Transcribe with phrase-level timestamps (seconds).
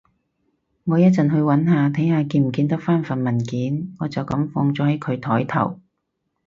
[0.85, 5.79] 我一陣去搵下，睇下見唔見得返份文件，我就噉放咗喺佢枱頭